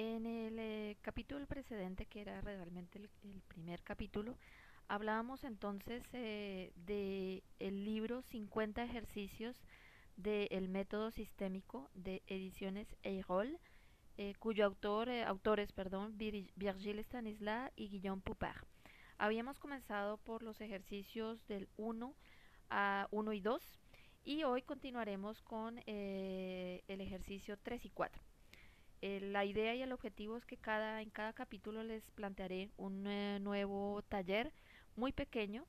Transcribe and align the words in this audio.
En 0.00 0.26
el 0.26 0.60
eh, 0.60 0.96
capítulo 1.02 1.44
precedente, 1.48 2.06
que 2.06 2.20
era 2.20 2.40
realmente 2.40 3.00
el, 3.00 3.10
primer 3.48 3.82
capítulo, 3.82 4.38
hablábamos 4.86 5.42
entonces 5.42 6.04
eh, 6.12 6.72
de 6.76 7.42
el 7.58 7.84
libro 7.84 8.22
50 8.22 8.84
ejercicios 8.84 9.60
del 10.14 10.68
método 10.68 11.10
sistémico 11.10 11.90
de 11.94 12.22
ediciones 12.28 12.86
Eyrol, 13.02 13.58
eh, 14.18 14.34
cuyo 14.38 14.66
autor, 14.66 15.08
eh, 15.08 15.24
autores, 15.24 15.72
perdón, 15.72 16.16
Vir 16.16 16.52
Virgile 16.54 17.02
Stanislas 17.02 17.72
y 17.74 17.88
Guillaume 17.88 18.22
Poupard. 18.22 18.62
Habíamos 19.18 19.58
comenzado 19.58 20.18
por 20.18 20.44
los 20.44 20.60
ejercicios 20.60 21.44
del 21.48 21.68
1 21.76 22.14
a 22.70 23.08
1 23.10 23.32
y 23.32 23.40
2 23.40 23.80
y 24.22 24.44
hoy 24.44 24.62
continuaremos 24.62 25.42
con 25.42 25.80
el 25.86 27.00
ejercicio 27.00 27.58
3 27.64 27.84
y 27.84 27.90
4. 27.90 28.22
Eh, 29.00 29.20
la 29.20 29.44
idea 29.44 29.74
y 29.74 29.82
el 29.82 29.92
objetivo 29.92 30.36
es 30.36 30.44
que 30.44 30.56
cada, 30.56 31.02
en 31.02 31.10
cada 31.10 31.32
capítulo 31.32 31.82
les 31.84 32.10
plantearé 32.12 32.70
un 32.76 33.06
eh, 33.06 33.38
nuevo 33.40 34.02
taller 34.08 34.52
muy 34.96 35.12
pequeño. 35.12 35.66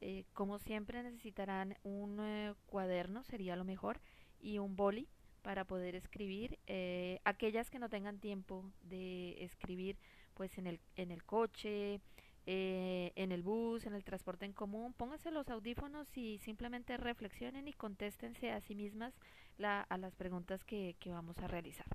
Eh, 0.00 0.24
como 0.32 0.58
siempre 0.58 1.02
necesitarán 1.02 1.76
un 1.82 2.18
eh, 2.20 2.54
cuaderno, 2.66 3.22
sería 3.22 3.54
lo 3.56 3.64
mejor, 3.64 4.00
y 4.40 4.58
un 4.58 4.74
boli 4.74 5.08
para 5.42 5.64
poder 5.64 5.94
escribir. 5.94 6.58
Eh, 6.66 7.20
aquellas 7.24 7.70
que 7.70 7.78
no 7.78 7.88
tengan 7.90 8.18
tiempo 8.18 8.64
de 8.82 9.44
escribir 9.44 9.98
pues 10.34 10.56
en 10.56 10.66
el, 10.66 10.80
en 10.96 11.10
el 11.10 11.22
coche, 11.22 12.00
en 12.46 13.30
el 13.30 13.42
bus, 13.42 13.84
en 13.84 13.94
el 13.94 14.02
transporte 14.02 14.46
en 14.46 14.54
común, 14.54 14.94
pónganse 14.94 15.30
los 15.30 15.50
audífonos 15.50 16.16
y 16.16 16.38
simplemente 16.38 16.96
reflexionen 16.96 17.68
y 17.68 17.74
contéstense 17.74 18.50
a 18.50 18.60
sí 18.60 18.74
mismas 18.74 19.14
la, 19.58 19.82
a 19.82 19.98
las 19.98 20.16
preguntas 20.16 20.64
que, 20.64 20.96
que 20.98 21.10
vamos 21.12 21.38
a 21.38 21.46
realizar. 21.46 21.86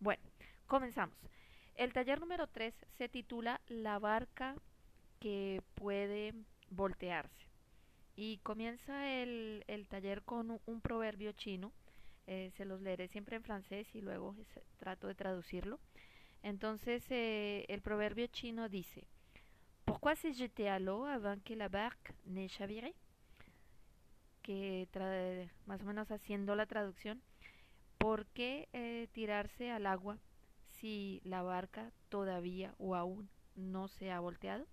Bueno, 0.00 0.22
comenzamos. 0.66 1.16
El 1.74 1.92
taller 1.92 2.20
número 2.20 2.46
3 2.46 2.74
se 2.96 3.08
titula 3.08 3.60
La 3.68 3.98
barca 3.98 4.54
que 5.20 5.62
puede 5.74 6.34
voltearse. 6.70 7.46
Y 8.16 8.38
comienza 8.38 9.12
el, 9.12 9.64
el 9.68 9.86
taller 9.88 10.22
con 10.22 10.60
un, 10.66 10.80
proverbio 10.80 11.32
chino. 11.32 11.72
Eh, 12.26 12.50
se 12.56 12.64
los 12.64 12.80
leeré 12.80 13.08
siempre 13.08 13.36
en 13.36 13.42
francés 13.42 13.86
y 13.94 14.00
luego 14.00 14.34
trato 14.78 15.06
de 15.06 15.14
traducirlo. 15.14 15.78
Entonces, 16.42 17.04
eh, 17.10 17.64
el 17.68 17.80
proverbio 17.80 18.26
chino 18.26 18.68
dice, 18.68 19.04
Pourquoi 19.84 20.14
se 20.16 20.32
jeter 20.32 20.68
à 20.68 20.78
l'eau 20.78 21.06
avant 21.06 21.42
que 21.42 21.56
la 21.56 21.68
barque 21.68 22.12
ne 22.26 22.46
chavire? 22.48 22.94
Que 24.42 24.86
más 25.66 25.80
o 25.82 25.84
menos 25.84 26.10
haciendo 26.10 26.54
la 26.54 26.66
traducción, 26.66 27.22
¿por 27.98 28.26
qué 28.26 28.68
eh, 28.72 29.08
tirarse 29.12 29.70
al 29.70 29.86
agua 29.86 30.18
si 30.66 31.20
la 31.24 31.42
barca 31.42 31.92
todavía 32.08 32.74
o 32.78 32.94
aún 32.94 33.28
no 33.54 33.88
se 33.88 34.10
ha 34.10 34.20
volteado? 34.20 34.66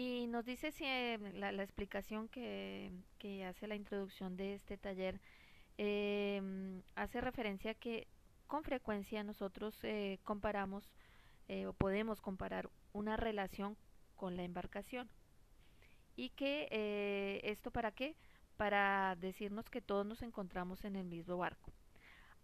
Y 0.00 0.28
nos 0.28 0.44
dice 0.44 0.70
si 0.70 0.84
eh, 0.84 1.18
la, 1.34 1.50
explicación 1.60 2.28
que, 2.28 2.92
hace 3.44 3.66
la 3.66 3.74
introducción 3.74 4.36
de 4.36 4.54
este 4.54 4.78
taller 4.78 5.20
eh, 5.76 6.80
hace 6.94 7.20
referencia 7.20 7.72
a 7.72 7.74
que 7.74 8.06
con 8.46 8.62
frecuencia 8.62 9.24
nosotros 9.24 9.76
eh, 9.82 10.20
comparamos 10.22 10.94
o 11.66 11.72
podemos 11.72 12.20
comparar 12.20 12.70
una 12.92 13.16
relación 13.16 13.76
con 14.14 14.36
la 14.36 14.44
embarcación. 14.44 15.10
Y 16.14 16.28
que 16.30 17.40
esto 17.42 17.72
para 17.72 17.90
qué? 17.90 18.14
Para 18.58 19.16
decirnos 19.16 19.70
que 19.70 19.80
todos 19.80 20.04
nos 20.04 20.20
encontramos 20.20 20.84
en 20.84 20.96
el 20.96 21.06
mismo 21.06 21.38
barco. 21.38 21.72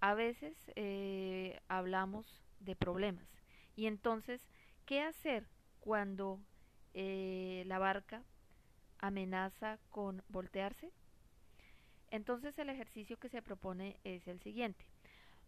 A 0.01 0.15
veces 0.15 0.57
eh, 0.77 1.61
hablamos 1.69 2.41
de 2.61 2.77
problemas. 2.77 3.27
Y 3.77 3.87
entonces, 3.87 4.41
¿qué 4.87 5.03
hacer 5.03 5.47
cuando 5.81 6.41
eh, 6.95 7.65
la 7.67 7.79
barca 7.79 8.23
amenaza 8.99 9.79
con 9.91 10.23
voltearse? 10.29 10.93
Entonces 12.11 12.57
el 12.61 12.71
ejercicio 12.71 13.19
que 13.19 13.29
se 13.29 13.43
propone 13.43 13.99
es 14.05 14.29
el 14.29 14.41
siguiente. 14.41 14.87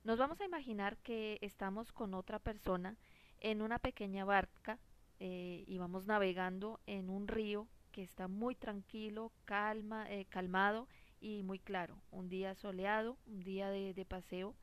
Nos 0.02 0.18
vamos 0.18 0.40
a 0.40 0.44
imaginar 0.46 0.96
que 0.98 1.38
estamos 1.42 1.92
con 1.92 2.12
otra 2.12 2.40
persona 2.40 2.96
en 3.38 3.62
una 3.62 3.78
pequeña 3.78 4.24
barca 4.24 4.78
eh, 5.20 5.64
y 5.66 5.78
vamos 5.78 6.06
navegando 6.06 6.80
en 6.86 7.08
un 7.08 7.28
río 7.28 7.68
que 7.96 8.02
está 8.02 8.28
muy 8.28 8.54
tranquilo, 8.54 9.32
calma, 9.46 10.04
eh, 10.12 10.26
calmado 10.26 10.86
y 11.18 11.42
muy 11.42 11.58
claro. 11.58 11.96
Un 12.10 12.28
día 12.28 12.54
soleado, 12.54 13.16
un 13.24 13.40
día 13.40 13.70
de, 13.70 14.04
paseo. 14.04 14.54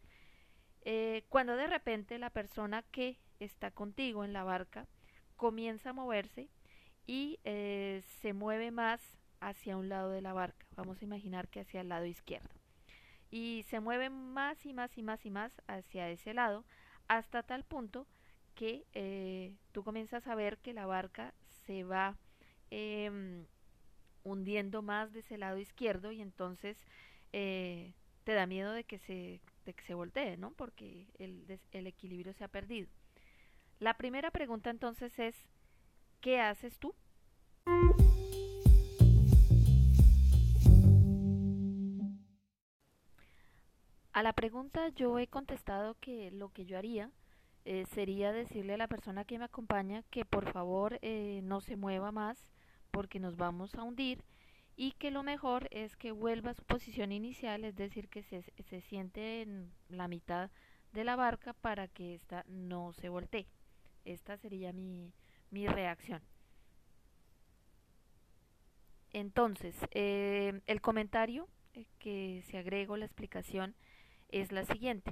Eh, 0.82 1.26
cuando 1.30 1.56
de 1.56 1.66
repente 1.66 2.20
la 2.20 2.30
persona 2.30 2.84
que 2.92 3.18
está 3.40 3.72
contigo 3.72 4.24
en 4.24 4.34
la 4.34 4.44
barca 4.44 4.88
comienza 5.36 5.90
a 5.90 5.94
moverse 5.94 6.48
y 7.08 7.40
eh, 7.44 8.04
se 8.22 8.34
mueve 8.34 8.70
más 8.70 9.02
hacia 9.40 9.78
un 9.78 9.90
lado 9.90 10.12
de 10.12 10.22
la 10.22 10.34
barca. 10.34 10.68
Vamos 10.76 11.02
a 11.02 11.06
imaginar 11.06 11.48
que 11.48 11.62
hacia 11.62 11.82
el 11.82 11.90
lado 11.90 12.06
izquierdo. 12.06 12.54
Y 13.32 13.66
se 13.68 13.80
mueve 13.80 14.12
más 14.12 14.64
y 14.64 14.74
más 14.74 14.96
y 14.96 15.02
más 15.02 15.26
y 15.26 15.32
más 15.32 15.52
hacia 15.66 16.08
ese 16.12 16.36
lado 16.36 16.66
hasta 17.08 17.42
tal 17.42 17.64
punto 17.64 18.06
que 18.54 19.56
tú 19.72 19.84
comienzas 19.84 20.28
a 20.28 20.36
ver 20.36 20.60
que 20.60 20.74
la 20.74 20.86
barca 20.86 21.34
se 21.66 21.84
va 21.84 22.16
eh, 22.76 23.46
hundiendo 24.24 24.82
más 24.82 25.14
de 25.14 25.20
ese 25.20 25.38
lado 25.38 25.60
izquierdo 25.60 26.12
y 26.12 26.22
entonces 26.22 26.76
eh, 27.32 27.94
te 28.24 28.34
da 28.34 28.48
miedo 28.48 28.72
de 28.72 28.84
que 28.84 28.98
se, 28.98 29.42
de 29.66 29.74
que 29.74 29.84
se 29.84 29.94
voltee, 29.94 30.38
¿no? 30.38 30.52
Porque 30.52 31.06
el, 31.20 31.60
el 31.72 31.86
equilibrio 31.86 32.34
se 32.34 32.44
ha 32.44 32.48
perdido. 32.48 32.90
La 33.80 33.94
primera 33.94 34.32
pregunta 34.32 34.72
entonces 34.72 35.20
es, 35.20 35.36
¿qué 36.20 36.40
haces 36.40 36.80
tú? 36.80 36.96
A 44.14 44.24
la 44.24 44.34
pregunta 44.34 44.90
yo 44.90 45.20
he 45.20 45.28
contestado 45.28 45.96
que 46.00 46.32
lo 46.32 46.50
que 46.50 46.66
yo 46.66 46.80
haría 46.80 47.12
eh, 47.66 47.86
sería 47.94 48.32
decirle 48.32 48.74
a 48.74 48.78
la 48.78 48.88
persona 48.88 49.26
que 49.26 49.38
me 49.38 49.46
acompaña 49.46 50.04
que 50.10 50.26
por 50.26 50.52
favor 50.52 51.00
eh, 51.02 51.42
no 51.44 51.62
se 51.62 51.78
mueva 51.78 52.12
más 52.12 52.50
porque 52.94 53.20
nos 53.20 53.36
vamos 53.36 53.74
a 53.74 53.82
hundir 53.82 54.24
y 54.76 54.92
que 54.92 55.10
lo 55.10 55.24
mejor 55.24 55.68
es 55.72 55.96
que 55.98 56.12
vuelva 56.12 56.52
a 56.52 56.54
su 56.54 56.64
posición 56.64 57.12
inicial, 57.12 57.66
es 57.66 57.76
decir, 57.76 58.08
que 58.08 58.22
se, 58.22 58.44
se 58.70 58.82
siente 58.82 59.42
en 59.42 59.72
la 59.90 60.08
mitad 60.08 60.52
de 60.94 61.04
la 61.04 61.16
barca 61.16 61.54
para 61.54 61.88
que 61.88 62.14
ésta 62.14 62.46
no 62.48 62.94
se 62.94 63.10
voltee. 63.10 63.48
Esta 64.06 64.38
sería 64.38 64.72
mi, 64.74 65.12
mi 65.50 65.68
reacción. 65.68 66.22
Entonces, 69.12 69.76
eh, 69.92 70.62
el 70.68 70.82
comentario 70.82 71.48
eh, 71.74 71.86
que 71.98 72.44
se 72.46 72.60
agregó, 72.60 72.96
la 72.96 73.06
explicación, 73.06 73.76
es 74.30 74.52
la 74.52 74.66
siguiente. 74.66 75.12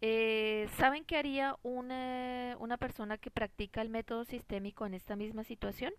Eh, 0.00 0.68
¿Saben 0.76 1.04
qué 1.04 1.16
haría 1.16 1.56
una, 1.62 2.56
una, 2.60 2.76
persona 2.76 3.16
que 3.18 3.30
practica 3.30 3.82
el 3.82 3.88
método 3.88 4.24
sistémico 4.24 4.84
en 4.84 4.94
esta 4.94 5.16
misma 5.16 5.44
situación? 5.44 5.92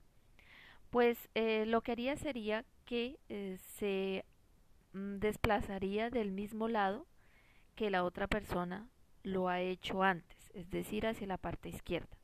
Pues 0.96 1.28
eh, 1.36 1.66
lo 1.66 1.82
que 1.82 1.92
haría 1.92 2.16
sería 2.16 2.64
que 2.86 3.20
eh, 3.28 3.58
se 3.76 4.24
mm, 4.94 5.18
desplazaría 5.18 6.10
del 6.10 6.32
mismo 6.32 6.70
lado 6.70 7.06
que 7.76 7.90
la 7.90 8.06
otra 8.06 8.28
persona 8.28 8.88
lo 9.22 9.50
ha 9.50 9.60
hecho 9.60 10.04
antes, 10.04 10.38
es 10.54 10.70
decir, 10.70 11.06
hacia 11.06 11.28
la 11.28 11.38
parte 11.38 11.68
izquierda, 11.68 12.18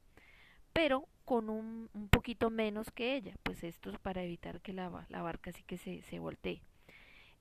pero 0.72 1.06
con 1.26 1.50
un, 1.50 1.90
un 1.94 2.08
poquito 2.08 2.50
menos 2.50 2.92
que 2.92 3.18
ella, 3.18 3.36
pues 3.44 3.62
esto 3.66 3.90
es 3.90 4.00
para 4.00 4.24
evitar 4.24 4.62
que 4.62 4.72
la, 4.72 4.88
barca 4.88 5.52
sí 5.52 5.64
que 5.64 5.78
se, 5.78 6.02
se 6.04 6.20
voltee. 6.20 6.62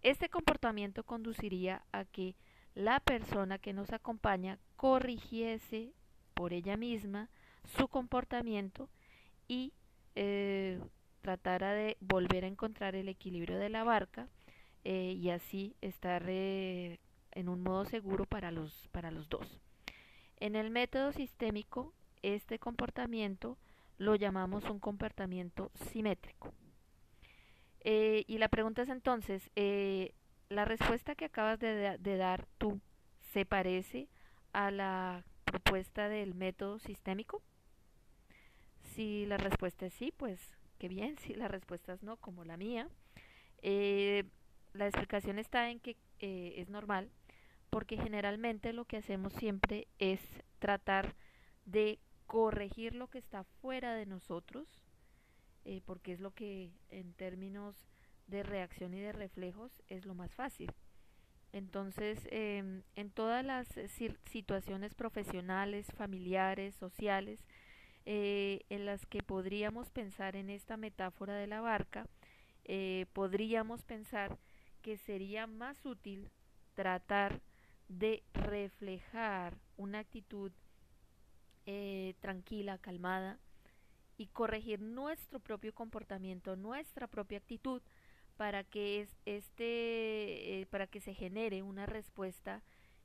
Este 0.02 0.28
comportamiento 0.30 1.04
conduciría 1.04 1.84
a 1.92 2.06
que 2.06 2.34
la 2.74 2.98
persona 2.98 3.58
que 3.60 3.72
nos 3.72 3.92
acompaña 3.92 4.58
corrigiese 4.74 5.92
por 6.34 6.52
ella 6.52 6.76
misma 6.76 7.30
su 7.78 7.86
comportamiento 7.86 8.88
y 9.46 9.72
eh, 10.16 10.80
tratara 11.20 11.72
de 11.72 11.96
volver 12.00 12.44
a 12.44 12.48
encontrar 12.48 12.94
el 12.94 13.08
equilibrio 13.08 13.58
de 13.58 13.68
la 13.68 13.84
barca 13.84 14.28
eh, 14.84 15.14
y 15.18 15.30
así 15.30 15.76
estar 15.82 16.24
eh, 16.26 16.98
en 17.32 17.48
un 17.48 17.62
modo 17.62 17.84
seguro 17.84 18.24
para 18.24 18.50
los, 18.50 18.88
para 18.88 19.10
los 19.10 19.28
dos. 19.28 19.60
En 20.38 20.56
el 20.56 20.70
método 20.70 21.12
sistémico, 21.12 21.92
este 22.22 22.58
comportamiento 22.58 23.58
lo 23.98 24.14
llamamos 24.14 24.64
un 24.64 24.78
comportamiento 24.78 25.70
simétrico. 25.74 26.54
Eh, 27.82 28.24
y 28.26 28.38
la 28.38 28.48
pregunta 28.48 28.82
es 28.82 28.88
entonces, 28.88 29.50
¿la 30.48 30.64
respuesta 30.64 31.14
que 31.14 31.26
acabas 31.26 31.58
de, 31.58 31.98
dar 32.16 32.46
tú 32.58 32.80
se 33.32 33.44
parece 33.44 34.08
a 34.52 34.70
la 34.70 35.24
propuesta 35.44 36.08
del 36.08 36.34
método 36.34 36.78
sistémico? 36.78 37.42
Si 38.82 39.26
la 39.26 39.36
respuesta 39.36 39.86
es 39.86 39.94
sí, 39.94 40.12
pues 40.16 40.40
qué 40.80 40.88
bien. 40.88 41.16
Si 41.24 41.34
la 41.34 41.46
respuesta 41.46 41.92
es 41.92 42.02
no, 42.02 42.16
como 42.16 42.44
la 42.44 42.56
mía, 42.56 42.88
eh, 43.62 44.24
la 44.72 44.88
explicación 44.88 45.38
está 45.38 45.70
en 45.70 45.78
que 45.78 45.96
eh, 46.18 46.54
es 46.56 46.68
normal 46.68 47.10
porque 47.70 47.96
generalmente 47.96 48.72
lo 48.72 48.84
que 48.84 48.96
hacemos 48.96 49.32
siempre 49.34 49.86
es 50.00 50.20
tratar 50.58 51.14
de 51.66 52.00
corregir 52.26 52.96
lo 52.96 53.08
que 53.08 53.18
está 53.18 53.44
fuera 53.44 53.94
de 53.94 54.06
nosotros, 54.06 54.66
eh, 55.64 55.80
porque 55.84 56.12
es 56.12 56.20
lo 56.20 56.32
que 56.32 56.72
en 56.90 57.12
términos 57.14 57.76
de 58.26 58.42
reacción 58.42 58.92
y 58.94 59.00
de 59.00 59.12
reflejos 59.12 59.70
es 59.86 60.04
lo 60.04 60.14
más 60.14 60.34
fácil. 60.34 60.72
Entonces, 61.52 62.26
em, 62.30 62.82
en 62.94 63.10
todas 63.10 63.44
las 63.44 63.68
situaciones 64.26 64.94
profesionales, 64.94 65.86
familiares, 65.96 66.74
sociales, 66.76 67.44
eh, 68.06 68.62
en 68.70 68.86
las 68.86 69.04
que 69.06 69.22
podríamos 69.22 69.90
pensar 69.90 70.34
en 70.36 70.50
esta 70.50 70.76
metáfora 70.76 71.34
de 71.34 71.46
la 71.46 71.60
barca, 71.60 72.06
eh, 72.64 73.06
podríamos 73.12 73.82
pensar 73.84 74.38
que 74.82 74.96
sería 74.96 75.46
más 75.46 75.84
útil 75.84 76.30
tratar 76.74 77.40
de 77.88 78.22
reflejar 78.32 79.58
una 79.76 79.98
actitud 79.98 80.52
eh, 81.66 82.14
tranquila, 82.20 82.78
calmada 82.78 83.38
y 84.16 84.28
corregir 84.28 84.80
nuestro 84.80 85.40
propio 85.40 85.74
comportamiento, 85.74 86.56
nuestra 86.56 87.06
propia 87.06 87.38
actitud 87.38 87.82
para 88.36 88.64
que 88.64 89.02
es, 89.02 89.16
este, 89.26 90.66
para 90.70 90.86
que 90.86 91.00
se 91.00 91.14
genere 91.14 91.62
una 91.62 91.86
respuesta 91.86 92.62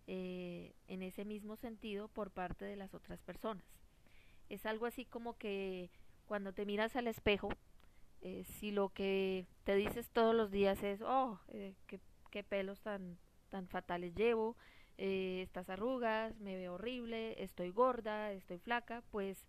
en 0.08 1.02
ese 1.02 1.26
mismo 1.26 1.56
sentido 1.56 2.08
por 2.10 2.30
parte 2.30 2.64
de 2.64 2.76
las 2.76 2.94
otras 2.94 3.22
personas. 3.24 3.66
Es 4.50 4.66
algo 4.66 4.86
así 4.86 5.06
como 5.06 5.38
que 5.38 5.90
cuando 6.26 6.54
te 6.54 6.66
miras 6.66 6.96
al 6.96 7.08
espejo, 7.08 7.50
eh, 8.22 8.44
si 8.44 8.72
lo 8.72 8.90
que 8.90 9.48
te 9.64 9.76
dices 9.76 10.10
todos 10.10 10.36
los 10.36 10.52
días 10.52 10.82
es, 10.84 11.02
oh, 11.02 11.40
eh, 11.50 11.76
qué, 11.88 12.44
pelos 12.44 12.82
tan, 12.82 13.18
tan 13.50 13.68
fatales 13.68 14.14
llevo, 14.16 14.58
eh, 14.98 15.42
estas 15.44 15.70
arrugas, 15.70 16.38
me 16.40 16.58
veo 16.58 16.74
horrible, 16.74 17.42
estoy 17.42 17.70
gorda, 17.70 18.32
estoy 18.34 18.58
flaca, 18.58 19.04
pues, 19.12 19.46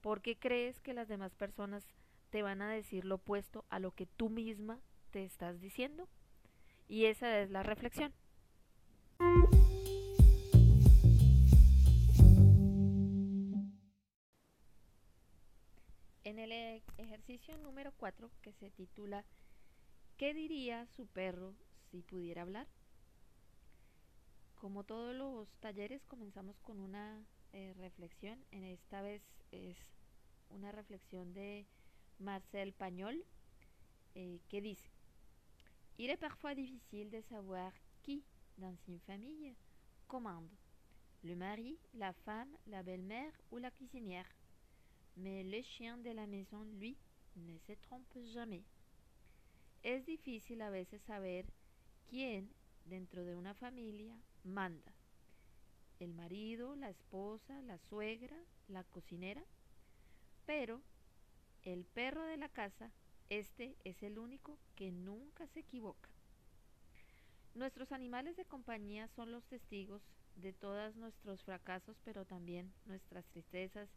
¿por 0.00 0.22
qué 0.22 0.38
crees 0.38 0.80
que 0.80 0.94
las 0.94 1.08
demás 1.08 1.34
personas 1.34 1.86
te 2.30 2.42
van 2.42 2.62
a 2.62 2.70
decir 2.70 3.04
lo 3.04 3.16
opuesto 3.16 3.64
a 3.70 3.78
lo 3.78 3.92
que 3.92 4.06
tú 4.06 4.28
misma 4.28 4.78
te 5.10 5.24
estás 5.24 5.60
diciendo? 5.60 6.08
Y 6.86 7.06
esa 7.06 7.40
es 7.40 7.50
la 7.50 7.62
reflexión. 7.62 8.12
En 16.28 16.38
el 16.38 16.52
e-, 16.52 16.82
ejercicio 16.98 17.56
número 17.56 17.90
4, 17.96 18.30
que 18.42 18.52
se 18.52 18.70
titula 18.70 19.24
¿Qué 20.18 20.34
diría 20.34 20.86
su 20.88 21.06
perro 21.06 21.54
si 21.90 22.02
pudiera 22.02 22.42
hablar? 22.42 22.66
Como 24.56 24.84
todos 24.84 25.16
los 25.16 25.48
talleres, 25.60 26.04
comenzamos 26.04 26.60
con 26.60 26.80
una 26.80 27.24
eh, 27.54 27.72
reflexión. 27.78 28.44
En 28.50 28.64
esta 28.64 29.00
vez 29.00 29.22
es 29.52 29.78
una 30.50 30.70
reflexión 30.70 31.32
de 31.32 31.64
Marcel 32.18 32.74
Pagnol, 32.74 33.24
eh, 34.14 34.38
que 34.50 34.60
dice 34.60 34.90
Il 35.96 36.10
est 36.10 36.20
parfois 36.20 36.54
difficile 36.54 37.08
de 37.10 37.22
savoir 37.22 37.72
qui, 38.02 38.22
dans 38.58 38.76
une 38.86 39.00
famille, 39.00 39.56
commande 40.06 40.50
le 41.24 41.34
mari, 41.36 41.78
la 41.94 42.12
femme, 42.12 42.54
la 42.66 42.82
belle-mère 42.82 43.32
ou 43.50 43.56
la 43.56 43.70
cuisinière. 43.70 44.28
Mais 45.18 45.44
le 45.44 45.62
chien 45.62 45.98
de 45.98 46.10
la 46.10 46.26
maison, 46.26 46.64
lui, 46.78 46.96
ne 47.36 47.58
se 47.58 47.72
trompe 47.72 48.18
jamais. 48.32 48.64
Es 49.82 50.04
difícil 50.06 50.62
a 50.62 50.70
veces 50.70 51.00
saber 51.02 51.46
quién 52.08 52.50
dentro 52.84 53.24
de 53.24 53.34
una 53.34 53.54
familia 53.54 54.14
manda. 54.44 54.92
El 56.00 56.14
marido, 56.14 56.76
la 56.76 56.90
esposa, 56.90 57.60
la 57.62 57.78
suegra, 57.78 58.36
la 58.68 58.84
cocinera. 58.84 59.44
Pero 60.46 60.80
el 61.62 61.84
perro 61.84 62.24
de 62.24 62.36
la 62.36 62.48
casa, 62.48 62.90
este 63.28 63.76
es 63.84 64.02
el 64.02 64.18
único 64.18 64.58
que 64.76 64.90
nunca 64.90 65.46
se 65.48 65.60
equivoca. 65.60 66.08
Nuestros 67.54 67.92
animales 67.92 68.36
de 68.36 68.44
compañía 68.44 69.08
son 69.08 69.32
los 69.32 69.44
testigos 69.46 70.02
de 70.36 70.52
todos 70.52 70.94
nuestros 70.96 71.42
fracasos, 71.42 71.96
pero 72.04 72.24
también 72.24 72.72
nuestras 72.86 73.26
tristezas 73.26 73.88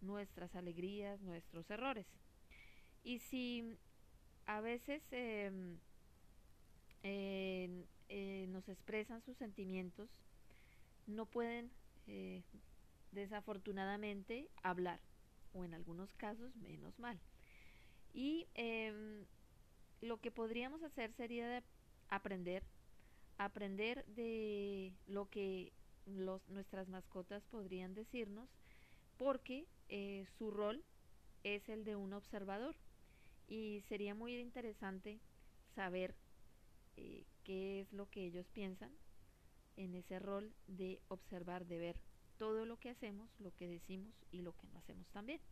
nuestras 0.00 0.54
alegrías, 0.54 1.20
nuestros 1.20 1.68
errores. 1.70 2.06
Y 3.02 3.18
si 3.18 3.76
a 4.46 4.60
veces 4.60 5.02
em, 5.12 5.78
eh, 7.02 8.46
nos 8.48 8.68
expresan 8.68 9.22
sus 9.22 9.36
sentimientos, 9.36 10.08
no 11.06 11.26
pueden 11.26 11.70
eh, 12.06 12.42
desafortunadamente 13.12 14.48
hablar, 14.62 15.00
o 15.52 15.64
en 15.64 15.74
algunos 15.74 16.12
casos 16.14 16.54
menos 16.56 16.98
mal. 16.98 17.18
Y 18.12 18.46
em, 18.54 19.24
lo 20.00 20.20
que 20.20 20.30
podríamos 20.30 20.82
hacer 20.82 21.12
sería 21.12 21.48
de 21.48 21.62
aprender, 22.08 22.62
aprender 23.38 24.04
de 24.06 24.92
lo 25.06 25.28
que 25.28 25.72
nuestras 26.48 26.88
mascotas 26.88 27.44
podrían 27.46 27.94
decirnos, 27.94 28.48
porque 29.20 29.66
eh, 29.90 30.24
su 30.38 30.50
rol 30.50 30.82
es 31.44 31.68
el 31.68 31.84
de 31.84 31.94
un 31.94 32.14
observador 32.14 32.74
y 33.48 33.82
sería 33.86 34.14
muy 34.14 34.34
interesante 34.34 35.20
saber 35.74 36.14
eh, 36.96 37.26
qué 37.44 37.82
es 37.82 37.92
lo 37.92 38.08
que 38.08 38.24
ellos 38.24 38.48
piensan 38.48 38.90
en 39.76 39.94
ese 39.94 40.20
rol 40.20 40.54
de 40.68 41.02
observar, 41.08 41.66
de 41.66 41.76
ver 41.76 42.00
todo 42.38 42.64
lo 42.64 42.78
que 42.78 42.88
hacemos, 42.88 43.28
lo 43.40 43.54
que 43.56 43.68
decimos 43.68 44.14
y 44.32 44.40
lo 44.40 44.56
que 44.56 44.66
no 44.68 44.78
hacemos 44.78 45.06
también. 45.10 45.42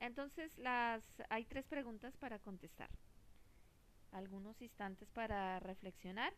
Entonces 0.00 0.56
las 0.56 1.04
hay 1.28 1.44
tres 1.44 1.66
preguntas 1.66 2.16
para 2.16 2.38
contestar, 2.38 2.88
algunos 4.12 4.62
instantes 4.62 5.10
para 5.10 5.60
reflexionar 5.60 6.32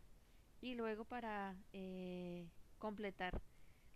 y 0.59 0.75
luego 0.75 1.05
para 1.05 1.55
eh, 1.71 2.45
completar 2.77 3.41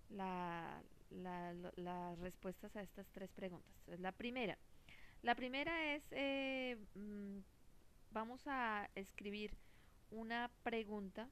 la, 0.08 0.82
las 1.10 2.20
respuestas 2.20 2.76
a 2.76 2.82
estas 2.82 3.08
tres 3.12 3.32
preguntas. 3.32 3.74
La 3.98 4.12
primera, 4.12 4.58
la 5.22 5.36
primera 5.36 5.94
es, 5.96 6.04
eh, 6.12 6.78
mm, 6.96 7.40
vamos 8.12 8.42
a 8.46 8.90
escribir 8.96 9.58
una 10.12 10.50
pregunta 10.64 11.30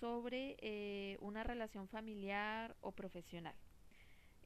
sobre 0.00 0.56
eh, 0.60 1.16
una 1.20 1.44
relación 1.44 1.88
familiar 1.88 2.76
o 2.80 2.92
profesional. 2.92 3.54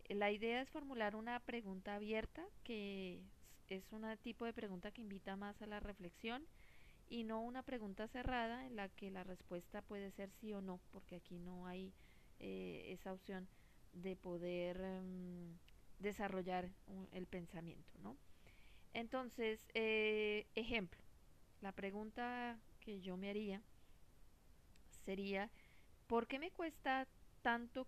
La 0.09 0.31
idea 0.31 0.63
es 0.63 0.71
formular 0.71 1.17
una 1.17 1.41
pregunta 1.41 1.95
abierta, 1.95 2.45
que 2.65 3.21
es 3.69 3.93
un 3.93 4.05
tipo 4.23 4.45
de 4.45 4.53
pregunta 4.53 4.91
que 4.91 5.03
invita 5.03 5.37
más 5.37 5.61
a 5.61 5.67
la 5.67 5.81
reflexión 5.81 6.47
y 7.09 7.25
no 7.25 7.41
una 7.41 7.63
pregunta 7.63 8.09
cerrada 8.09 8.67
en 8.67 8.77
la 8.77 8.89
que 8.89 9.11
la 9.11 9.25
respuesta 9.25 9.83
puede 9.83 10.11
ser 10.13 10.31
sí 10.41 10.53
o 10.53 10.61
no, 10.61 10.81
porque 10.91 11.17
aquí 11.17 11.39
no 11.39 11.67
hay 11.67 11.93
eh, 12.39 12.87
esa 12.89 13.13
opción 13.13 13.49
de 13.93 14.17
poder 14.17 14.81
em, 14.81 15.59
desarrollar 15.99 16.71
el 17.13 17.27
pensamiento, 17.27 17.93
¿no? 18.03 18.17
Entonces, 18.95 19.67
eh, 19.75 20.47
ejemplo, 20.55 21.01
la 21.61 21.73
pregunta 21.73 22.59
que 22.81 23.01
yo 23.01 23.17
me 23.17 23.31
haría 23.31 23.63
sería, 25.05 25.51
¿por 26.07 26.27
qué 26.27 26.39
me 26.39 26.51
cuesta 26.51 27.07
tanto, 27.43 27.87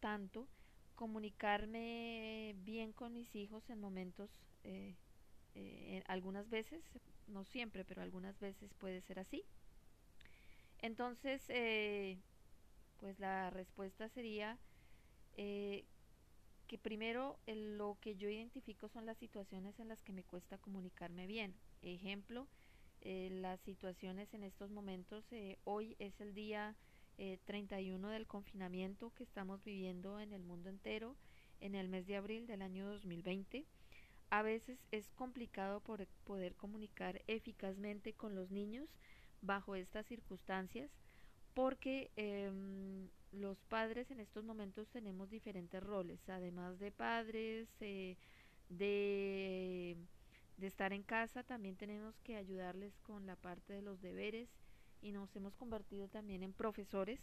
tanto 0.00 0.48
comunicarme 0.94 2.54
bien 2.58 2.92
con 2.92 3.12
mis 3.12 3.34
hijos 3.34 3.68
en 3.70 3.80
momentos, 3.80 4.30
eh, 4.64 4.94
eh, 5.54 6.02
algunas 6.06 6.50
veces, 6.50 6.82
no 7.26 7.44
siempre, 7.44 7.84
pero 7.84 8.02
algunas 8.02 8.38
veces 8.40 8.74
puede 8.74 9.00
ser 9.02 9.18
así? 9.18 9.44
Entonces, 10.80 11.42
pues 12.98 13.18
la 13.18 13.50
respuesta 13.50 14.08
sería, 14.08 14.58
eh, 15.36 15.84
que 16.66 16.78
primero 16.78 17.38
lo 17.46 17.98
que 18.00 18.16
yo 18.16 18.28
identifico 18.28 18.88
son 18.88 19.06
las 19.06 19.18
situaciones 19.18 19.78
en 19.78 19.88
las 19.88 20.02
que 20.02 20.12
me 20.12 20.24
cuesta 20.24 20.58
comunicarme 20.58 21.26
bien. 21.26 21.54
Ejemplo, 21.82 22.46
eh, 23.02 23.28
las 23.30 23.60
situaciones 23.60 24.32
en 24.34 24.44
estos 24.44 24.70
momentos, 24.70 25.24
eh, 25.30 25.58
hoy 25.64 25.96
es 25.98 26.20
el 26.20 26.34
día 26.34 26.74
31 27.44 28.08
del 28.08 28.26
confinamiento 28.26 29.12
que 29.14 29.22
estamos 29.22 29.62
viviendo 29.62 30.18
en 30.18 30.32
el 30.32 30.42
mundo 30.42 30.68
entero 30.68 31.14
en 31.60 31.76
el 31.76 31.88
mes 31.88 32.08
de 32.08 32.16
abril 32.16 32.48
del 32.48 32.60
año 32.60 32.90
2020. 32.90 33.64
A 34.30 34.42
veces 34.42 34.78
es 34.90 35.08
complicado 35.10 35.80
por 35.80 36.06
poder 36.24 36.56
comunicar 36.56 37.22
eficazmente 37.28 38.14
con 38.14 38.34
los 38.34 38.50
niños 38.50 38.88
bajo 39.42 39.76
estas 39.76 40.06
circunstancias 40.06 40.90
porque 41.54 42.10
em, 42.16 43.08
los 43.32 43.58
padres 43.64 44.10
en 44.10 44.20
estos 44.20 44.44
momentos 44.44 44.88
tenemos 44.88 45.30
diferentes 45.30 45.82
roles, 45.82 46.20
además 46.28 46.78
de 46.78 46.90
padres, 46.90 47.68
eh, 47.80 48.16
de, 48.68 49.96
de, 50.56 50.66
estar 50.66 50.92
en 50.92 51.02
casa, 51.02 51.42
también 51.42 51.76
tenemos 51.76 52.14
que 52.20 52.36
ayudarles 52.36 52.92
con 53.02 53.26
la 53.26 53.36
parte 53.36 53.72
de 53.72 53.82
los 53.82 54.00
deberes 54.00 54.48
y 55.02 55.12
nos 55.12 55.34
hemos 55.36 55.54
convertido 55.54 56.08
también 56.08 56.42
en 56.42 56.52
profesores. 56.52 57.20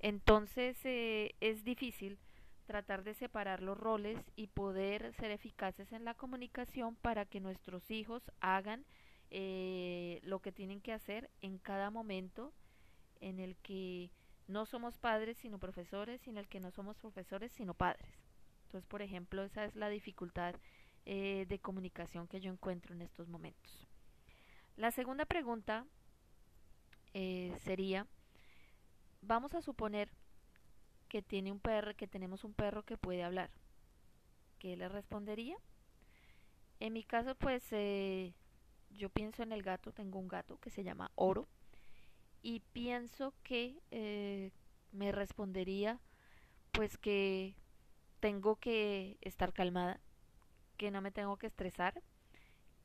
Entonces 0.00 0.76
eh, 0.84 1.34
es 1.40 1.64
difícil 1.64 2.18
tratar 2.66 3.04
de 3.04 3.14
separar 3.14 3.62
los 3.62 3.78
roles 3.78 4.18
y 4.36 4.48
poder 4.48 5.12
ser 5.14 5.30
eficaces 5.30 5.92
en 5.92 6.04
la 6.04 6.14
comunicación 6.14 6.96
para 6.96 7.24
que 7.24 7.40
nuestros 7.40 7.90
hijos 7.90 8.22
hagan 8.40 8.84
eh, 9.30 10.20
lo 10.24 10.40
que 10.40 10.52
tienen 10.52 10.80
que 10.80 10.92
hacer 10.92 11.30
en 11.40 11.58
cada 11.58 11.90
momento 11.90 12.52
en 13.22 13.40
el 13.40 13.56
que 13.56 14.10
no 14.48 14.66
somos 14.66 14.98
padres 14.98 15.38
sino 15.38 15.58
profesores 15.58 16.26
y 16.26 16.30
en 16.30 16.36
el 16.36 16.48
que 16.48 16.60
no 16.60 16.70
somos 16.70 16.98
profesores 16.98 17.52
sino 17.52 17.72
padres. 17.72 18.06
Entonces, 18.64 18.86
por 18.86 19.00
ejemplo, 19.00 19.42
esa 19.42 19.64
es 19.64 19.74
la 19.76 19.88
dificultad 19.88 20.54
eh, 21.06 21.46
de 21.48 21.58
comunicación 21.58 22.28
que 22.28 22.40
yo 22.40 22.52
encuentro 22.52 22.94
en 22.94 23.02
estos 23.02 23.28
momentos. 23.28 23.88
La 24.76 24.90
segunda 24.90 25.24
pregunta 25.24 25.86
eh, 27.14 27.56
sería, 27.64 28.06
vamos 29.20 29.54
a 29.54 29.62
suponer 29.62 30.10
que 31.08 31.22
tiene 31.22 31.52
un 31.52 31.60
perro, 31.60 31.94
que 31.94 32.08
tenemos 32.08 32.44
un 32.44 32.54
perro 32.54 32.84
que 32.84 32.96
puede 32.96 33.22
hablar. 33.22 33.50
¿Qué 34.58 34.76
le 34.76 34.88
respondería? 34.88 35.56
En 36.80 36.94
mi 36.94 37.04
caso, 37.04 37.34
pues 37.34 37.62
eh, 37.72 38.32
yo 38.90 39.10
pienso 39.10 39.42
en 39.42 39.52
el 39.52 39.62
gato, 39.62 39.92
tengo 39.92 40.18
un 40.18 40.28
gato 40.28 40.58
que 40.58 40.70
se 40.70 40.82
llama 40.82 41.10
Oro 41.14 41.46
y 42.42 42.60
pienso 42.72 43.32
que 43.44 43.80
eh, 43.90 44.50
me 44.92 45.12
respondería 45.12 46.00
pues 46.72 46.98
que 46.98 47.54
tengo 48.20 48.56
que 48.56 49.18
estar 49.20 49.52
calmada, 49.52 50.00
que 50.76 50.90
no 50.90 51.00
me 51.00 51.10
tengo 51.10 51.36
que 51.36 51.46
estresar, 51.46 52.02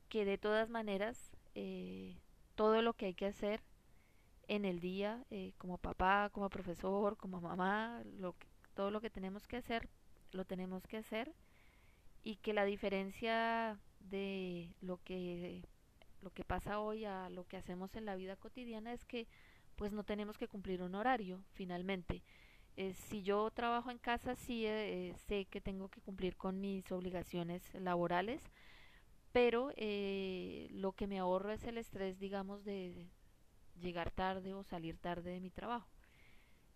que 0.08 0.24
de 0.24 0.38
todas 0.38 0.70
maneras 0.70 1.30
eh, 1.54 2.18
todo 2.54 2.82
lo 2.82 2.94
que 2.94 3.06
hay 3.06 3.14
que 3.14 3.26
hacer 3.26 3.62
en 4.46 4.64
el 4.64 4.80
día, 4.80 5.24
eh, 5.30 5.52
como 5.58 5.78
papá, 5.78 6.30
como 6.32 6.48
profesor, 6.48 7.16
como 7.16 7.40
mamá, 7.40 8.02
lo 8.18 8.34
todo 8.74 8.90
lo 8.90 9.00
que 9.00 9.10
tenemos 9.10 9.46
que 9.48 9.56
hacer, 9.56 9.88
lo 10.30 10.44
tenemos 10.44 10.86
que 10.86 10.98
hacer 10.98 11.34
y 12.22 12.36
que 12.36 12.52
la 12.52 12.64
diferencia 12.64 13.78
de 14.00 14.74
lo 14.80 14.98
que 15.02 15.62
lo 16.22 16.30
que 16.30 16.44
pasa 16.44 16.80
hoy 16.80 17.04
a 17.04 17.28
lo 17.28 17.44
que 17.46 17.56
hacemos 17.56 17.94
en 17.96 18.04
la 18.04 18.16
vida 18.16 18.36
cotidiana 18.36 18.92
es 18.92 19.04
que 19.04 19.26
pues 19.78 19.92
no 19.92 20.04
tenemos 20.04 20.36
que 20.36 20.48
cumplir 20.48 20.82
un 20.82 20.94
horario 20.94 21.42
finalmente. 21.54 22.22
Eh, 22.76 22.92
si 22.92 23.22
yo 23.22 23.50
trabajo 23.50 23.90
en 23.90 23.98
casa 23.98 24.36
sí 24.36 24.66
eh, 24.66 25.14
sé 25.26 25.46
que 25.46 25.62
tengo 25.62 25.88
que 25.88 26.02
cumplir 26.02 26.36
con 26.36 26.60
mis 26.60 26.92
obligaciones 26.92 27.62
laborales, 27.74 28.42
pero 29.32 29.72
lo 30.70 30.92
que 30.92 31.06
me 31.06 31.18
ahorro 31.18 31.52
es 31.52 31.64
el 31.64 31.78
estrés 31.78 32.18
digamos 32.18 32.64
de, 32.64 33.08
llegar 33.80 34.10
tarde 34.10 34.54
o 34.54 34.62
salir 34.62 34.98
tarde 34.98 35.30
de 35.30 35.40
mi 35.40 35.50
trabajo. 35.50 35.88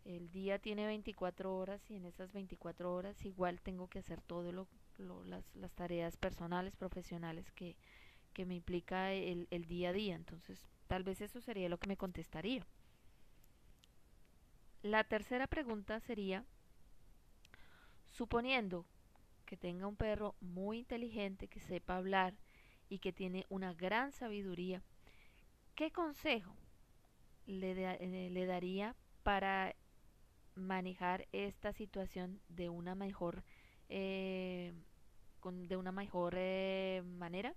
El 0.05 0.31
día 0.31 0.59
tiene 0.59 0.87
24 0.87 1.57
horas 1.57 1.89
y 1.91 1.97
en 1.97 2.07
esas 2.07 2.33
24 2.33 2.93
horas 2.93 3.25
igual 3.25 3.61
tengo 3.61 3.89
que 3.89 4.01
hacer 4.01 4.21
todo 4.21 4.51
lo, 4.51 4.69
las, 5.25 5.45
las, 5.55 5.73
tareas 5.75 6.17
personales, 6.17 6.75
profesionales 6.75 7.53
que, 7.53 7.77
que 8.33 8.45
me 8.45 8.57
implica 8.57 9.13
el, 9.13 9.47
el 9.51 9.67
día 9.67 9.91
a 9.91 9.93
día. 9.93 10.17
Entonces, 10.17 10.67
tal 10.89 11.05
vez 11.05 11.21
eso 11.21 11.41
sería 11.41 11.69
lo 11.69 11.79
que 11.79 11.87
me 11.87 11.97
contestaría. 11.97 12.67
La 14.83 15.05
tercera 15.05 15.47
pregunta 15.47 16.01
sería, 16.01 16.45
suponiendo 18.11 18.85
que 19.47 19.57
tenga 19.57 19.87
un 19.87 19.95
perro 19.95 20.35
muy 20.41 20.79
inteligente, 20.79 21.47
que 21.47 21.61
sepa 21.61 21.97
hablar 21.97 22.35
y 22.89 22.99
que 22.99 23.13
tiene 23.13 23.47
una 23.49 23.75
gran 23.75 24.11
sabiduría, 24.11 24.83
¿qué 25.77 25.93
consejo 25.93 26.57
le, 27.47 27.75
eh, 27.77 28.47
daría 28.47 28.97
para 29.23 29.77
manejar 30.57 31.29
esta 31.31 31.73
situación 31.73 32.41
de 32.49 32.69
una 32.69 32.97
mejor 32.97 33.45
eh, 33.89 34.73
de 35.45 35.77
una 35.77 35.93
mejor 35.93 36.35
eh, 36.37 37.03
manera 37.05 37.55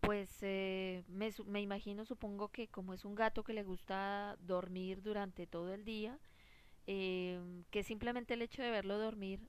pues 0.00 0.42
me, 0.42 1.30
me, 1.46 1.60
imagino 1.60 2.04
supongo 2.04 2.48
que 2.48 2.68
como 2.68 2.94
es 2.94 3.04
un 3.04 3.14
gato 3.14 3.44
que 3.44 3.52
le 3.52 3.62
gusta 3.62 4.36
dormir 4.40 5.02
durante 5.02 5.46
todo 5.46 5.72
el 5.74 5.84
día 5.84 6.18
que 6.86 7.82
simplemente 7.84 8.34
el 8.34 8.42
hecho 8.42 8.62
de 8.62 8.70
verlo 8.70 8.98
dormir 8.98 9.48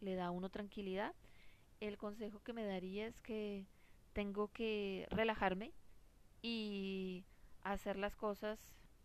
le 0.00 0.14
da 0.14 0.26
a 0.26 0.30
uno 0.30 0.48
tranquilidad 0.48 1.14
el 1.80 1.98
consejo 1.98 2.42
que 2.42 2.52
me 2.52 2.64
daría 2.64 3.06
es 3.06 3.20
que 3.20 3.66
tengo 4.12 4.48
que 4.48 5.06
relajarme 5.10 5.72
y 6.42 7.24
hacer 7.62 7.96
las 7.96 8.16
cosas 8.16 8.58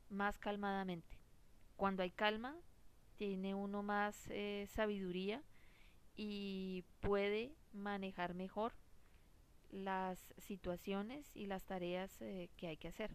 más 0.10 0.38
calmadamente. 0.38 1.20
Cuando 1.76 2.04
hay 2.04 2.12
calma, 2.12 2.56
tiene 3.16 3.56
uno 3.56 3.84
más 3.84 4.28
eh, 4.30 4.68
sabiduría 4.70 5.44
y 6.16 6.84
puede 7.00 7.56
manejar 7.74 8.34
mejor 8.34 8.74
las 9.74 10.34
situaciones 10.38 11.36
y 11.36 11.48
las 11.48 11.64
tareas 11.66 12.22
eh, 12.22 12.50
que 12.58 12.68
hay 12.68 12.78
que 12.78 12.88
hacer. 12.88 13.12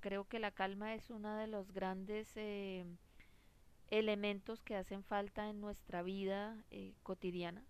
Creo 0.00 0.24
que 0.28 0.38
la 0.38 0.52
calma 0.52 0.94
es 0.94 1.10
uno 1.10 1.36
de 1.36 1.48
los 1.48 1.72
grandes 1.72 2.30
eh, 2.36 2.84
elementos 3.90 4.62
que 4.62 4.76
hacen 4.76 5.02
falta 5.02 5.48
en 5.48 5.60
nuestra 5.60 6.02
vida 6.02 6.64
cotidiana, 7.02 7.64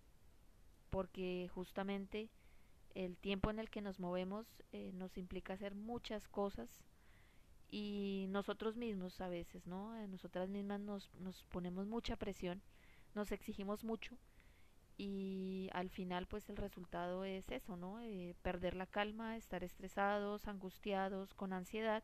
porque 0.89 1.49
justamente 1.53 2.29
el 2.95 3.17
tiempo 3.17 3.49
en 3.49 3.59
el 3.59 3.69
que 3.69 3.81
nos 3.81 3.99
movemos 3.99 4.45
eh, 4.71 4.91
nos 4.93 5.17
implica 5.17 5.53
hacer 5.53 5.75
muchas 5.75 6.27
cosas 6.27 6.83
y 7.69 8.25
nosotros 8.29 8.75
mismos 8.75 9.21
a 9.21 9.29
veces, 9.29 9.67
¿no? 9.67 9.95
Eh, 9.97 10.07
nosotras 10.07 10.49
mismas 10.49 10.81
nos, 10.81 11.13
nos 11.15 11.43
ponemos 11.45 11.85
mucha 11.87 12.15
presión, 12.17 12.61
nos 13.15 13.31
exigimos 13.31 13.83
mucho 13.83 14.17
y 14.99 15.69
al 15.71 15.89
final 15.89 16.27
pues 16.27 16.49
el 16.49 16.57
resultado 16.57 17.23
es 17.23 17.49
eso, 17.49 17.77
¿no? 17.77 18.01
Eh, 18.01 18.35
perder 18.41 18.75
la 18.75 18.85
calma, 18.85 19.37
estar 19.37 19.63
estresados, 19.63 20.47
angustiados, 20.47 21.33
con 21.33 21.53
ansiedad 21.53 22.03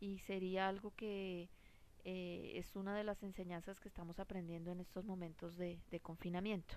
y 0.00 0.18
sería 0.18 0.68
algo 0.68 0.92
que 0.96 1.48
es 2.02 2.76
una 2.76 2.96
de 2.96 3.04
las 3.04 3.22
enseñanzas 3.22 3.78
que 3.78 3.86
estamos 3.86 4.18
aprendiendo 4.18 4.72
en 4.72 4.80
estos 4.80 5.04
momentos 5.04 5.56
de 5.56 6.00
confinamiento. 6.02 6.76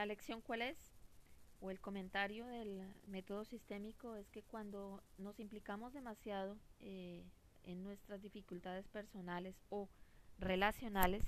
La 0.00 0.06
lección 0.06 0.40
cuál 0.40 0.62
es? 0.62 0.78
O 1.60 1.70
el 1.70 1.78
comentario 1.78 2.46
del 2.46 2.90
método 3.06 3.44
sistémico 3.44 4.16
es 4.16 4.30
que 4.30 4.42
cuando 4.42 5.02
nos 5.18 5.38
implicamos 5.40 5.92
demasiado 5.92 6.56
eh, 6.78 7.22
en 7.64 7.82
nuestras 7.82 8.22
dificultades 8.22 8.88
personales 8.88 9.56
o 9.68 9.88
relacionales, 10.38 11.22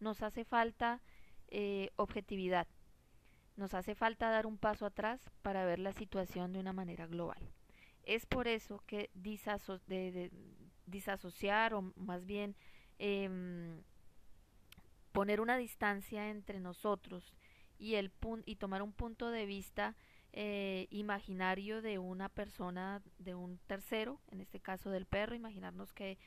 nos 0.00 0.22
hace 0.22 0.44
falta 0.44 1.00
eh, 1.48 1.90
objetividad, 1.96 2.66
nos 3.56 3.74
hace 3.74 3.94
falta 3.94 4.30
dar 4.30 4.46
un 4.46 4.58
paso 4.58 4.86
atrás 4.86 5.30
para 5.42 5.64
ver 5.64 5.78
la 5.78 5.92
situación 5.92 6.52
de 6.52 6.60
una 6.60 6.72
manera 6.72 7.06
global. 7.06 7.52
Es 8.04 8.26
por 8.26 8.48
eso 8.48 8.82
que 8.86 9.10
de, 9.14 10.30
disasociar 10.86 11.74
o 11.74 11.92
más 11.96 12.26
bien 12.26 12.56
em, 12.98 13.82
poner 15.12 15.40
una 15.40 15.56
distancia 15.56 16.30
entre 16.30 16.58
nosotros 16.58 17.32
y, 17.78 17.94
el 17.94 18.10
y 18.46 18.56
tomar 18.56 18.82
un 18.82 18.92
punto 18.92 19.30
de 19.30 19.46
vista 19.46 19.94
eh, 20.32 20.86
imaginario 20.90 21.82
de 21.82 21.98
una 21.98 22.28
persona, 22.28 23.02
de 23.18 23.34
un 23.34 23.58
tercero, 23.66 24.20
en 24.30 24.40
este 24.40 24.60
caso 24.60 24.90
del 24.90 25.06
perro, 25.06 25.34
imaginarnos 25.34 25.92
qué, 25.92 26.18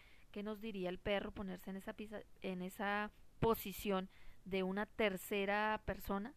nos 0.44 0.60
diría 0.60 0.90
el 0.90 1.00
perro, 1.00 1.32
ponerse 1.32 1.70
en 1.70 1.78
esa, 1.78 1.96
en 2.42 2.62
esa 2.62 3.12
posición 3.40 4.10
de 4.44 4.64
una 4.64 4.86
tercera 4.86 5.82
persona, 5.86 6.34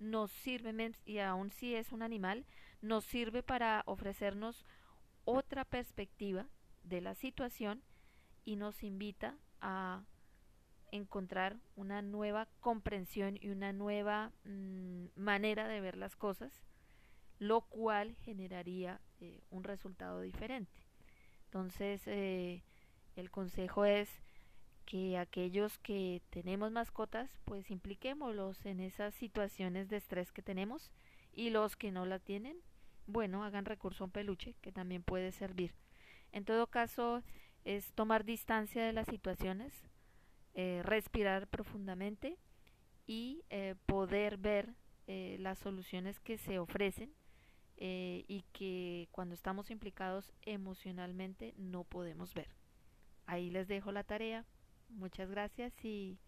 nos 0.00 0.30
sirve, 0.30 0.92
y 1.04 1.18
aun 1.18 1.50
si 1.50 1.74
es 1.74 1.92
un 1.92 2.02
animal, 2.02 2.46
nos 2.80 3.04
sirve 3.04 3.42
para 3.42 3.82
ofrecernos 3.86 4.64
otra 5.24 5.64
perspectiva 5.64 6.46
de 6.82 7.00
la 7.00 7.14
situación 7.14 7.82
y 8.44 8.56
nos 8.56 8.82
invita 8.82 9.36
a 9.60 10.02
encontrar 10.90 11.56
una 11.76 12.02
nueva 12.02 12.46
comprensión 12.60 13.38
y 13.40 13.48
una 13.48 13.72
nueva 13.72 14.32
mm, 14.44 15.06
manera 15.16 15.66
de 15.68 15.80
ver 15.80 15.96
las 15.96 16.16
cosas, 16.16 16.52
lo 17.48 17.60
cual 17.62 18.16
generaría 18.22 19.00
eh, 19.20 19.42
un 19.50 19.64
resultado 19.64 20.20
diferente. 20.22 20.80
Entonces, 21.44 22.02
eh, 22.06 22.62
el 23.16 23.30
consejo 23.30 23.84
es 23.84 24.08
que 24.86 25.18
aquellos 25.18 25.78
que 25.78 26.22
tenemos 26.30 26.72
mascotas, 26.72 27.30
pues 27.44 27.70
impliquémoslos 27.70 28.64
en 28.64 28.80
esas 28.80 29.14
situaciones 29.14 29.88
de 29.88 29.98
estrés 29.98 30.32
que 30.32 30.42
tenemos 30.42 30.90
y 31.32 31.50
los 31.50 31.76
que 31.76 31.92
no 31.92 32.06
la 32.06 32.18
tienen, 32.18 32.56
bueno, 33.06 33.44
hagan 33.44 33.66
recurso 33.66 34.04
a 34.04 34.06
un 34.06 34.10
peluche 34.10 34.56
que 34.62 34.72
también 34.72 35.02
puede 35.02 35.30
servir. 35.30 35.74
En 36.32 36.44
todo 36.44 36.66
caso, 36.66 37.22
es 37.64 37.92
tomar 37.92 38.24
distancia 38.24 38.84
de 38.84 38.92
las 38.92 39.06
situaciones, 39.06 39.72
eh, 40.54 40.80
respirar 40.82 41.46
profundamente 41.48 42.38
y 43.06 43.42
poder 43.84 44.38
ver 44.38 44.74
las 45.06 45.58
soluciones 45.58 46.18
que 46.20 46.38
se 46.38 46.58
ofrecen 46.58 47.12
eh, 47.76 48.24
y 48.28 48.42
que 48.52 49.08
cuando 49.10 49.34
estamos 49.34 49.70
implicados 49.70 50.32
emocionalmente 50.42 51.54
no 51.56 51.84
podemos 51.84 52.34
ver. 52.34 52.48
Ahí 53.26 53.50
les 53.50 53.68
dejo 53.68 53.92
la 53.92 54.04
tarea. 54.04 54.44
Muchas 54.88 55.30
gracias 55.30 55.72
y 55.84 56.18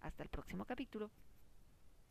hasta 0.00 0.22
el 0.22 0.28
próximo 0.28 0.64
capítulo. 0.64 1.10